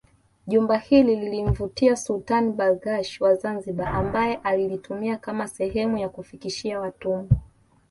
[0.47, 7.25] Jumba hili lilimvutia Sultani Barghash wa Zanzibar ambaye alilitumia kama sehemu ya kufikishia watumwa